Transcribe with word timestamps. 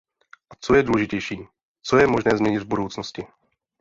A 0.49 0.55
co 0.59 0.75
je 0.75 0.83
důležitější, 0.83 1.47
co 1.81 1.97
je 1.97 2.07
možné 2.07 2.31
změnit 2.37 2.59
v 2.59 2.65
budoucnosti? 2.67 3.27